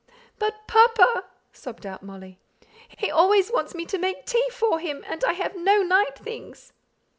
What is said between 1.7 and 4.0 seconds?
out Molly. "He always wants me to